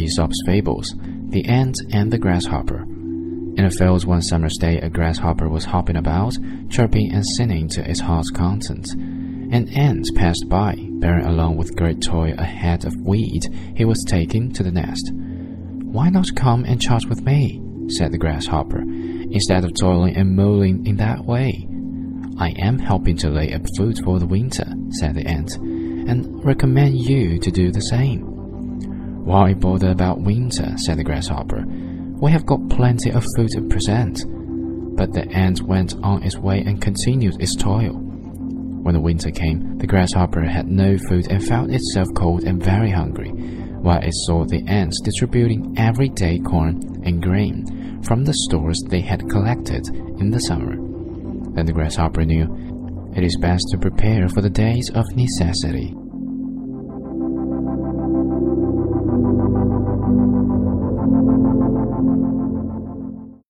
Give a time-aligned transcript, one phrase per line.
[0.00, 0.94] Aesop's Fables
[1.28, 2.84] The Ant and the Grasshopper.
[2.84, 6.38] In a field one summer's day, a grasshopper was hopping about,
[6.70, 8.94] chirping and singing to its heart's content.
[8.94, 14.02] An ant passed by, bearing along with great toil a head of wheat he was
[14.08, 15.12] taking to the nest.
[15.12, 17.60] Why not come and chat with me?
[17.88, 21.68] said the grasshopper, instead of toiling and moaning in that way.
[22.38, 26.98] I am helping to lay up food for the winter, said the ant, and recommend
[26.98, 28.29] you to do the same.
[29.24, 30.74] Why bother about winter?
[30.76, 31.64] said the grasshopper.
[31.66, 34.24] We have got plenty of food to present.
[34.96, 37.94] But the ant went on its way and continued its toil.
[38.82, 42.90] When the winter came, the grasshopper had no food and found itself cold and very
[42.90, 48.82] hungry, while it saw the ants distributing every day corn and grain from the stores
[48.88, 49.86] they had collected
[50.18, 50.76] in the summer.
[51.54, 55.94] Then the grasshopper knew it is best to prepare for the days of necessity.